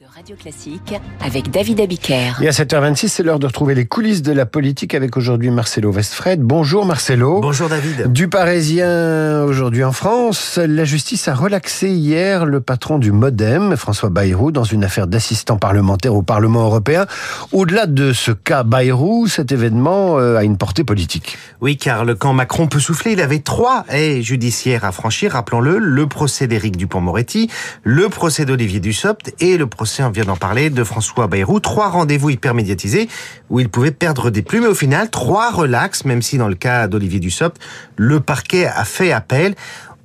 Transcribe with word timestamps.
de 0.00 0.06
Radio 0.12 0.34
Classique 0.34 0.94
avec 1.24 1.52
David 1.52 1.80
Abiker. 1.80 2.32
Et 2.42 2.48
à 2.48 2.50
7h26, 2.50 3.06
c'est 3.06 3.22
l'heure 3.22 3.38
de 3.38 3.46
retrouver 3.46 3.76
les 3.76 3.86
coulisses 3.86 4.22
de 4.22 4.32
la 4.32 4.44
politique 4.44 4.92
avec 4.92 5.16
aujourd'hui 5.16 5.50
Marcelo 5.50 5.92
Westfred. 5.92 6.40
Bonjour 6.40 6.84
Marcelo. 6.84 7.40
Bonjour 7.40 7.68
David. 7.68 8.10
Du 8.10 8.28
Parisien 8.28 9.44
aujourd'hui 9.44 9.84
en 9.84 9.92
France, 9.92 10.58
la 10.58 10.84
justice 10.84 11.28
a 11.28 11.34
relaxé 11.34 11.90
hier 11.90 12.44
le 12.44 12.60
patron 12.60 12.98
du 12.98 13.12
Modem, 13.12 13.76
François 13.76 14.08
Bayrou, 14.08 14.50
dans 14.50 14.64
une 14.64 14.82
affaire 14.82 15.06
d'assistant 15.06 15.58
parlementaire 15.58 16.16
au 16.16 16.22
Parlement 16.22 16.64
européen. 16.64 17.06
Au-delà 17.52 17.86
de 17.86 18.12
ce 18.12 18.32
cas 18.32 18.64
Bayrou, 18.64 19.28
cet 19.28 19.52
événement 19.52 20.18
euh, 20.18 20.36
a 20.36 20.42
une 20.42 20.56
portée 20.56 20.82
politique. 20.82 21.38
Oui, 21.60 21.76
car 21.76 22.04
le 22.04 22.16
camp 22.16 22.32
Macron 22.32 22.66
peut 22.66 22.80
souffler. 22.80 23.12
Il 23.12 23.20
avait 23.20 23.38
trois 23.38 23.84
haies 23.90 24.22
judiciaires 24.22 24.84
à 24.84 24.90
franchir, 24.90 25.32
rappelons-le. 25.32 25.78
Le 25.78 26.06
procès 26.08 26.48
d'Éric 26.48 26.76
Dupont-Moretti, 26.76 27.48
le 27.84 28.08
procès 28.08 28.44
d'Olivier 28.44 28.80
Dussopt 28.80 29.32
et 29.38 29.56
le 29.56 29.68
procès, 29.68 29.83
on 30.00 30.10
vient 30.10 30.24
d'en 30.24 30.36
parler, 30.36 30.70
de 30.70 30.84
François 30.84 31.26
Bayrou. 31.26 31.60
Trois 31.60 31.88
rendez-vous 31.88 32.30
hyper 32.30 32.54
médiatisés 32.54 33.08
où 33.50 33.60
il 33.60 33.68
pouvait 33.68 33.90
perdre 33.90 34.30
des 34.30 34.42
plumes. 34.42 34.62
Mais 34.62 34.68
au 34.68 34.74
final, 34.74 35.10
trois 35.10 35.50
relax, 35.50 36.04
même 36.04 36.22
si 36.22 36.38
dans 36.38 36.48
le 36.48 36.54
cas 36.54 36.88
d'Olivier 36.88 37.20
Dussopt, 37.20 37.60
le 37.96 38.20
parquet 38.20 38.66
a 38.66 38.84
fait 38.84 39.12
appel. 39.12 39.54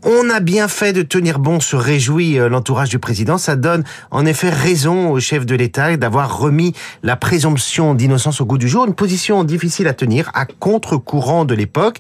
On 0.04 0.30
a 0.30 0.40
bien 0.40 0.70
fait 0.70 0.94
de 0.94 1.02
tenir 1.02 1.40
bon, 1.40 1.60
se 1.60 1.76
réjouit 1.76 2.40
euh, 2.40 2.48
l'entourage 2.48 2.90
du 2.90 3.00
président. 3.00 3.38
Ça 3.38 3.58
donne 3.58 3.84
en 4.12 4.26
effet 4.26 4.50
raison 4.50 5.12
au 5.12 5.20
chef 5.20 5.46
de 5.46 5.56
l'État 5.56 5.96
d'avoir 5.98 6.40
remis 6.40 6.74
la 7.04 7.18
présomption 7.18 7.96
d'innocence 7.96 8.40
au 8.40 8.46
goût 8.46 8.58
du 8.58 8.70
jour, 8.70 8.86
une 8.86 8.96
position 8.96 9.44
difficile 9.44 9.88
à 9.88 9.94
tenir, 9.94 10.32
à 10.34 10.46
contre-courant 10.46 11.44
de 11.44 11.54
l'époque. 11.54 11.98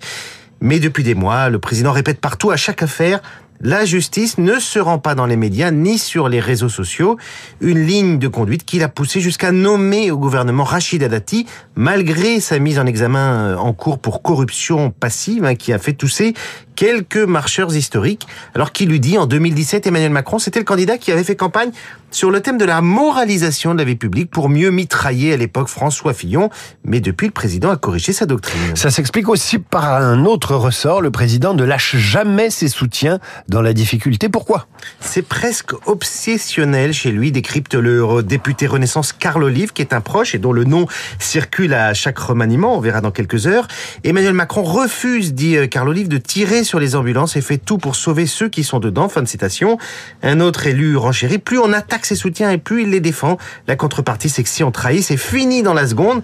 Mais 0.61 0.79
depuis 0.79 1.03
des 1.03 1.15
mois, 1.15 1.49
le 1.49 1.59
président 1.59 1.91
répète 1.91 2.21
partout 2.21 2.51
à 2.51 2.57
chaque 2.57 2.83
affaire 2.83 3.21
la 3.61 3.85
justice 3.85 4.37
ne 4.37 4.59
se 4.59 4.79
rend 4.79 4.99
pas 4.99 5.15
dans 5.15 5.25
les 5.25 5.35
médias 5.35 5.71
ni 5.71 5.97
sur 5.97 6.29
les 6.29 6.39
réseaux 6.39 6.69
sociaux, 6.69 7.17
une 7.61 7.85
ligne 7.85 8.17
de 8.17 8.27
conduite 8.27 8.63
qu'il 8.63 8.83
a 8.83 8.89
poussé 8.89 9.19
jusqu'à 9.19 9.51
nommer 9.51 10.11
au 10.11 10.17
gouvernement 10.17 10.63
Rachid 10.63 11.03
Dati, 11.03 11.45
malgré 11.75 12.39
sa 12.39 12.59
mise 12.59 12.79
en 12.79 12.85
examen 12.85 13.33
euh, 13.33 13.55
en 13.57 13.73
cours 13.73 13.99
pour 13.99 14.21
corruption 14.21 14.91
passive, 14.91 15.43
hein, 15.45 15.55
qui 15.55 15.73
a 15.73 15.79
fait 15.79 15.93
tousser 15.93 16.33
quelques 16.79 17.17
marcheurs 17.17 17.75
historiques, 17.75 18.25
alors 18.55 18.71
qu'il 18.71 18.87
lui 18.87 19.01
dit 19.01 19.17
en 19.17 19.25
2017 19.25 19.85
Emmanuel 19.87 20.11
Macron, 20.11 20.39
c'était 20.39 20.59
le 20.59 20.65
candidat 20.65 20.97
qui 20.97 21.11
avait 21.11 21.25
fait 21.25 21.35
campagne 21.35 21.71
sur 22.11 22.31
le 22.31 22.39
thème 22.39 22.57
de 22.57 22.63
la 22.63 22.81
moralisation 22.81 23.73
de 23.73 23.79
la 23.79 23.83
vie 23.83 23.97
publique 23.97 24.31
pour 24.31 24.47
mieux 24.47 24.71
mitrailler 24.71 25.33
à 25.33 25.37
l'époque 25.37 25.67
François 25.67 26.13
Fillon, 26.13 26.49
mais 26.85 27.01
depuis 27.01 27.27
le 27.27 27.33
président 27.33 27.69
a 27.69 27.75
corrigé 27.75 28.13
sa 28.13 28.25
doctrine. 28.25 28.77
Ça 28.77 28.91
s'explique 28.91 29.27
aussi 29.27 29.59
par 29.59 29.93
un 29.93 30.23
autre 30.23 30.55
ressort, 30.55 31.01
le 31.01 31.11
président 31.11 31.53
ne 31.53 31.65
lâche 31.65 31.97
jamais 31.97 32.49
ses 32.49 32.69
soutiens 32.69 33.19
dans 33.49 33.61
la 33.61 33.73
difficulté. 33.73 34.29
Pourquoi 34.29 34.67
C'est 34.99 35.21
presque 35.21 35.73
obsessionnel 35.87 36.93
chez 36.93 37.11
lui, 37.11 37.31
décrypte 37.31 37.73
le 37.73 38.23
député 38.23 38.67
Renaissance 38.67 39.13
Carl 39.13 39.43
Olive, 39.43 39.73
qui 39.73 39.81
est 39.81 39.93
un 39.93 40.01
proche 40.01 40.35
et 40.35 40.37
dont 40.37 40.53
le 40.53 40.63
nom 40.63 40.87
circule 41.19 41.73
à 41.73 41.93
chaque 41.93 42.19
remaniement, 42.19 42.77
on 42.77 42.79
verra 42.79 43.01
dans 43.01 43.11
quelques 43.11 43.47
heures. 43.47 43.67
Emmanuel 44.03 44.33
Macron 44.33 44.63
refuse, 44.63 45.33
dit 45.33 45.57
euh, 45.57 45.67
Carl 45.67 45.89
Olive, 45.89 46.07
de 46.07 46.17
tirer 46.17 46.63
sur 46.63 46.79
les 46.79 46.95
ambulances 46.95 47.35
et 47.35 47.41
fait 47.41 47.57
tout 47.57 47.77
pour 47.77 47.95
sauver 47.95 48.25
ceux 48.25 48.49
qui 48.49 48.63
sont 48.63 48.79
dedans. 48.79 49.09
Fin 49.09 49.21
de 49.21 49.27
citation. 49.27 49.77
Un 50.23 50.39
autre 50.39 50.67
élu 50.67 50.97
renchérit, 50.97 51.39
plus 51.39 51.59
on 51.59 51.73
attaque 51.73 52.05
ses 52.05 52.15
soutiens 52.15 52.51
et 52.51 52.57
plus 52.57 52.83
il 52.83 52.89
les 52.89 52.99
défend. 52.99 53.37
La 53.67 53.75
contrepartie, 53.75 54.29
c'est 54.29 54.43
que 54.43 54.49
si 54.49 54.63
on 54.63 54.71
trahit, 54.71 55.03
c'est 55.03 55.17
fini 55.17 55.63
dans 55.63 55.73
la 55.73 55.87
seconde 55.87 56.21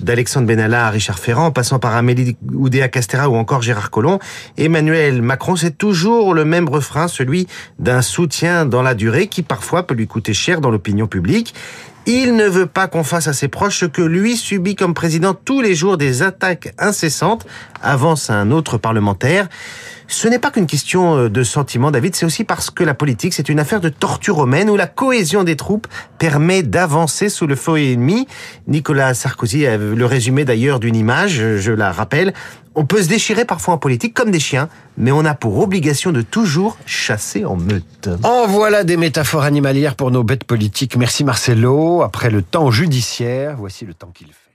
d'Alexandre 0.00 0.46
Benalla 0.46 0.86
à 0.86 0.90
Richard 0.90 1.18
Ferrand, 1.18 1.50
passant 1.50 1.78
par 1.78 1.94
Amélie 1.94 2.36
Oudéa 2.52 2.88
Castera 2.88 3.28
ou 3.28 3.34
encore 3.36 3.62
Gérard 3.62 3.90
Collomb, 3.90 4.18
Emmanuel 4.56 5.22
Macron, 5.22 5.56
c'est 5.56 5.76
toujours 5.76 6.34
le 6.34 6.44
même 6.44 6.68
refrain, 6.68 7.08
celui 7.08 7.46
d'un 7.78 8.02
soutien 8.02 8.66
dans 8.66 8.82
la 8.82 8.94
durée 8.94 9.26
qui 9.26 9.42
parfois 9.42 9.86
peut 9.86 9.94
lui 9.94 10.06
coûter 10.06 10.34
cher 10.34 10.60
dans 10.60 10.70
l'opinion 10.70 11.06
publique. 11.06 11.54
Il 12.06 12.34
ne 12.34 12.46
veut 12.46 12.66
pas 12.66 12.88
qu'on 12.88 13.04
fasse 13.04 13.28
à 13.28 13.32
ses 13.32 13.46
proches 13.46 13.78
ce 13.78 13.84
que 13.86 14.02
lui 14.02 14.36
subit 14.36 14.74
comme 14.74 14.92
président 14.92 15.34
tous 15.34 15.60
les 15.60 15.76
jours 15.76 15.96
des 15.96 16.22
attaques 16.22 16.74
incessantes, 16.76 17.46
avance 17.80 18.28
un 18.28 18.50
autre 18.50 18.76
parlementaire. 18.76 19.48
Ce 20.08 20.26
n'est 20.26 20.40
pas 20.40 20.50
qu'une 20.50 20.66
question 20.66 21.16
euh, 21.16 21.30
de 21.30 21.44
sentiment, 21.44 21.92
David, 21.92 22.16
c'est 22.16 22.26
aussi 22.26 22.42
parce 22.42 22.70
que 22.70 22.82
la 22.82 22.92
politique, 22.92 23.32
c'est 23.32 23.48
une 23.48 23.60
affaire 23.60 23.80
de 23.80 23.88
torture 23.88 24.34
romaine 24.34 24.68
où 24.68 24.76
la 24.76 24.88
cohésion 24.88 25.44
des 25.44 25.54
troupes 25.56 25.86
permet 26.18 26.64
d'avancer 26.64 27.28
sous 27.28 27.46
le 27.46 27.54
feu 27.54 27.78
ennemi. 27.78 28.26
Nicolas 28.66 29.14
Sarkozy 29.14 29.64
a 29.66 29.76
le 29.76 30.04
résumé 30.04 30.44
d'ailleurs 30.44 30.80
d'une 30.80 30.96
image, 30.96 31.56
je 31.56 31.72
la 31.72 31.92
rappelle. 31.92 32.34
On 32.74 32.86
peut 32.86 33.02
se 33.02 33.08
déchirer 33.08 33.44
parfois 33.44 33.74
en 33.74 33.78
politique 33.78 34.14
comme 34.14 34.30
des 34.30 34.40
chiens, 34.40 34.68
mais 34.96 35.12
on 35.12 35.24
a 35.24 35.34
pour 35.34 35.58
obligation 35.58 36.10
de 36.10 36.22
toujours 36.22 36.78
chasser 36.86 37.44
en 37.44 37.56
meute. 37.56 38.08
En 38.22 38.46
voilà 38.46 38.82
des 38.84 38.96
métaphores 38.96 39.42
animalières 39.42 39.94
pour 39.94 40.10
nos 40.10 40.22
bêtes 40.24 40.44
politiques. 40.44 40.96
Merci 40.96 41.24
Marcelo. 41.24 42.02
Après 42.02 42.30
le 42.30 42.42
temps 42.42 42.70
judiciaire, 42.70 43.56
voici 43.58 43.84
le 43.84 43.94
temps 43.94 44.10
qu'il 44.14 44.28
fait. 44.28 44.51